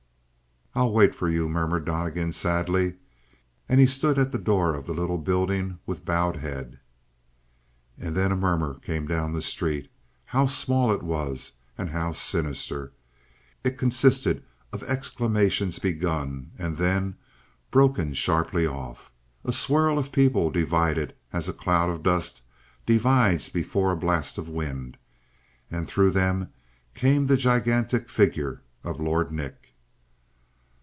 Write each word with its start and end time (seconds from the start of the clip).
"I'll 0.73 0.93
wait 0.93 1.13
for 1.13 1.27
you," 1.27 1.49
murmured 1.49 1.83
Donnegan 1.83 2.31
sadly, 2.31 2.93
and 3.67 3.81
he 3.81 3.85
stood 3.85 4.17
as 4.17 4.31
the 4.31 4.37
door 4.37 4.73
of 4.73 4.85
the 4.85 4.93
little 4.93 5.17
building 5.17 5.79
with 5.85 6.05
bowed 6.05 6.37
head. 6.37 6.79
And 7.97 8.15
then 8.15 8.31
a 8.31 8.37
murmur 8.37 8.75
came 8.75 9.05
down 9.05 9.33
the 9.33 9.41
street. 9.41 9.91
How 10.27 10.45
small 10.45 10.93
it 10.93 11.03
was, 11.03 11.51
and 11.77 11.89
how 11.89 12.13
sinister! 12.13 12.93
It 13.65 13.77
consisted 13.77 14.45
of 14.71 14.81
exclamations 14.83 15.77
begun, 15.77 16.51
and 16.57 16.77
then 16.77 17.17
broken 17.69 18.13
sharply 18.13 18.65
off. 18.65 19.11
A 19.43 19.51
swirl 19.51 19.99
of 19.99 20.13
people 20.13 20.51
divided 20.51 21.13
as 21.33 21.49
a 21.49 21.53
cloud 21.53 21.89
of 21.89 22.01
dust 22.01 22.41
divides 22.85 23.49
before 23.49 23.91
a 23.91 23.97
blast 23.97 24.37
of 24.37 24.47
wind, 24.47 24.95
and 25.69 25.85
through 25.85 26.11
them 26.11 26.47
came 26.93 27.25
the 27.25 27.35
gigantic 27.35 28.09
figure 28.09 28.61
of 28.85 29.01
Lord 29.01 29.31
Nick! 29.33 29.57